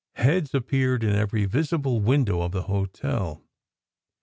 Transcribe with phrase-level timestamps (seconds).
[0.15, 3.43] Heads appeared in every visible window of the hotel.